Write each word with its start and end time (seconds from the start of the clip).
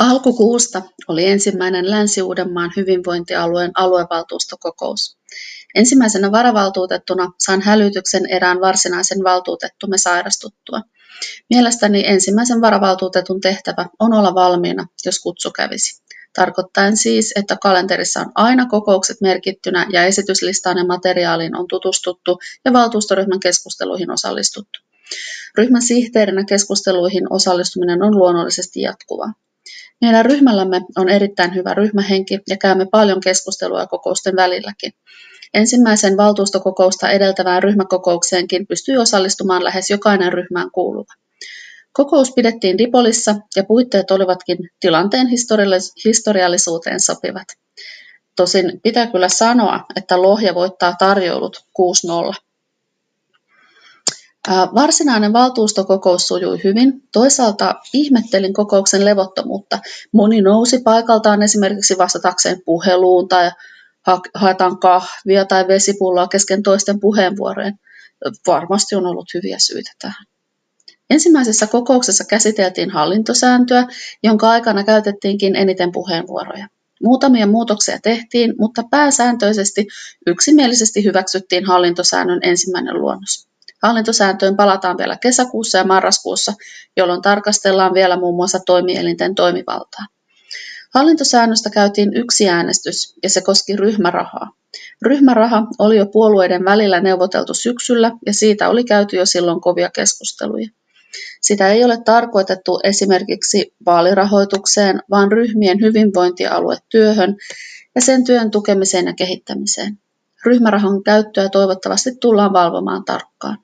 Alkukuusta 0.00 0.82
oli 1.08 1.26
ensimmäinen 1.26 1.90
Länsi-Uudenmaan 1.90 2.72
hyvinvointialueen 2.76 3.70
aluevaltuustokokous. 3.74 5.16
Ensimmäisenä 5.74 6.32
varavaltuutettuna 6.32 7.32
sain 7.38 7.62
hälytyksen 7.62 8.26
erään 8.26 8.60
varsinaisen 8.60 9.24
valtuutettumme 9.24 9.98
sairastuttua. 9.98 10.80
Mielestäni 11.50 12.06
ensimmäisen 12.06 12.60
varavaltuutetun 12.60 13.40
tehtävä 13.40 13.86
on 13.98 14.12
olla 14.12 14.34
valmiina, 14.34 14.86
jos 15.06 15.18
kutsu 15.18 15.50
kävisi. 15.50 16.02
Tarkoittaen 16.34 16.96
siis, 16.96 17.32
että 17.36 17.56
kalenterissa 17.62 18.20
on 18.20 18.32
aina 18.34 18.66
kokoukset 18.66 19.20
merkittynä 19.20 19.86
ja 19.92 20.04
esityslistaan 20.04 20.78
ja 20.78 20.84
materiaaliin 20.84 21.56
on 21.56 21.68
tutustuttu 21.68 22.38
ja 22.64 22.72
valtuustoryhmän 22.72 23.40
keskusteluihin 23.40 24.10
osallistuttu. 24.10 24.80
Ryhmän 25.58 25.82
sihteerinä 25.82 26.44
keskusteluihin 26.44 27.32
osallistuminen 27.32 28.02
on 28.02 28.16
luonnollisesti 28.16 28.80
jatkuvaa. 28.80 29.32
Meidän 30.00 30.24
ryhmällämme 30.24 30.80
on 30.96 31.08
erittäin 31.08 31.54
hyvä 31.54 31.74
ryhmähenki 31.74 32.38
ja 32.48 32.56
käymme 32.56 32.86
paljon 32.86 33.20
keskustelua 33.20 33.86
kokousten 33.86 34.36
välilläkin. 34.36 34.92
Ensimmäisen 35.54 36.16
valtuustokokousta 36.16 37.10
edeltävään 37.10 37.62
ryhmäkokoukseenkin 37.62 38.66
pystyi 38.66 38.96
osallistumaan 38.96 39.64
lähes 39.64 39.90
jokainen 39.90 40.32
ryhmään 40.32 40.70
kuuluva. 40.70 41.12
Kokous 41.92 42.32
pidettiin 42.32 42.78
Dipolissa 42.78 43.34
ja 43.56 43.64
puitteet 43.64 44.10
olivatkin 44.10 44.58
tilanteen 44.80 45.26
historiallisuuteen 46.04 47.00
sopivat. 47.00 47.48
Tosin 48.36 48.80
pitää 48.82 49.06
kyllä 49.06 49.28
sanoa, 49.28 49.84
että 49.96 50.22
Lohja 50.22 50.54
voittaa 50.54 50.96
tarjoulut 50.98 51.64
6-0. 52.36 52.49
Varsinainen 54.48 55.32
valtuustokokous 55.32 56.28
sujui 56.28 56.60
hyvin. 56.64 57.02
Toisaalta 57.12 57.74
ihmettelin 57.94 58.52
kokouksen 58.52 59.04
levottomuutta. 59.04 59.78
Moni 60.12 60.40
nousi 60.40 60.78
paikaltaan 60.78 61.42
esimerkiksi 61.42 61.98
vastatakseen 61.98 62.62
puheluun 62.64 63.28
tai 63.28 63.50
haetaan 64.34 64.78
kahvia 64.78 65.44
tai 65.44 65.68
vesipulloa 65.68 66.28
kesken 66.28 66.62
toisten 66.62 67.00
puheenvuorojen. 67.00 67.78
Varmasti 68.46 68.94
on 68.94 69.06
ollut 69.06 69.34
hyviä 69.34 69.56
syitä 69.58 69.92
tähän. 69.98 70.26
Ensimmäisessä 71.10 71.66
kokouksessa 71.66 72.24
käsiteltiin 72.24 72.90
hallintosääntöä, 72.90 73.86
jonka 74.22 74.50
aikana 74.50 74.84
käytettiinkin 74.84 75.56
eniten 75.56 75.92
puheenvuoroja. 75.92 76.68
Muutamia 77.02 77.46
muutoksia 77.46 77.98
tehtiin, 78.02 78.54
mutta 78.58 78.82
pääsääntöisesti 78.90 79.86
yksimielisesti 80.26 81.04
hyväksyttiin 81.04 81.66
hallintosäännön 81.66 82.40
ensimmäinen 82.42 82.94
luonnos. 82.94 83.49
Hallintosääntöön 83.82 84.56
palataan 84.56 84.98
vielä 84.98 85.16
kesäkuussa 85.16 85.78
ja 85.78 85.84
marraskuussa, 85.84 86.52
jolloin 86.96 87.22
tarkastellaan 87.22 87.94
vielä 87.94 88.16
muun 88.16 88.36
muassa 88.36 88.58
toimielinten 88.66 89.34
toimivaltaa. 89.34 90.06
Hallintosäännöstä 90.94 91.70
käytiin 91.70 92.14
yksi 92.14 92.48
äänestys 92.48 93.14
ja 93.22 93.30
se 93.30 93.40
koski 93.40 93.76
ryhmärahaa. 93.76 94.50
Ryhmäraha 95.02 95.66
oli 95.78 95.96
jo 95.96 96.06
puolueiden 96.06 96.64
välillä 96.64 97.00
neuvoteltu 97.00 97.54
syksyllä 97.54 98.10
ja 98.26 98.34
siitä 98.34 98.68
oli 98.68 98.84
käyty 98.84 99.16
jo 99.16 99.26
silloin 99.26 99.60
kovia 99.60 99.90
keskusteluja. 99.90 100.68
Sitä 101.40 101.68
ei 101.68 101.84
ole 101.84 101.98
tarkoitettu 102.04 102.80
esimerkiksi 102.84 103.74
vaalirahoitukseen, 103.86 105.02
vaan 105.10 105.32
ryhmien 105.32 105.80
hyvinvointialuetyöhön 105.80 107.36
ja 107.94 108.00
sen 108.00 108.24
työn 108.24 108.50
tukemiseen 108.50 109.06
ja 109.06 109.14
kehittämiseen. 109.14 109.98
Ryhmärahan 110.44 111.02
käyttöä 111.02 111.48
toivottavasti 111.48 112.10
tullaan 112.20 112.52
valvomaan 112.52 113.04
tarkkaan. 113.04 113.58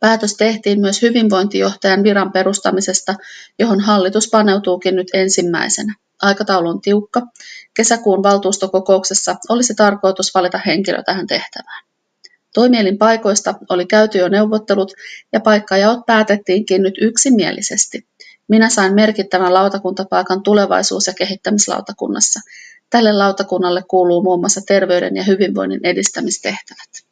Päätös 0.00 0.36
tehtiin 0.36 0.80
myös 0.80 1.02
hyvinvointijohtajan 1.02 2.02
viran 2.02 2.32
perustamisesta, 2.32 3.14
johon 3.58 3.80
hallitus 3.80 4.28
paneutuukin 4.32 4.96
nyt 4.96 5.08
ensimmäisenä. 5.14 5.94
Aikataulu 6.22 6.68
on 6.68 6.80
tiukka. 6.80 7.22
Kesäkuun 7.74 8.22
valtuustokokouksessa 8.22 9.36
olisi 9.48 9.74
tarkoitus 9.74 10.34
valita 10.34 10.60
henkilö 10.66 11.02
tähän 11.02 11.26
tehtävään. 11.26 11.84
Toimielin 12.54 12.98
paikoista 12.98 13.54
oli 13.68 13.86
käyty 13.86 14.18
jo 14.18 14.28
neuvottelut 14.28 14.92
ja 15.32 15.40
paikkajaot 15.40 16.06
päätettiinkin 16.06 16.82
nyt 16.82 16.94
yksimielisesti. 17.00 18.06
Minä 18.48 18.68
sain 18.68 18.94
merkittävän 18.94 19.54
lautakuntapaikan 19.54 20.42
tulevaisuus- 20.42 21.06
ja 21.06 21.12
kehittämislautakunnassa. 21.14 22.40
Tälle 22.90 23.12
lautakunnalle 23.12 23.82
kuuluu 23.90 24.22
muun 24.22 24.40
muassa 24.40 24.60
terveyden 24.66 25.16
ja 25.16 25.22
hyvinvoinnin 25.22 25.80
edistämistehtävät. 25.82 27.06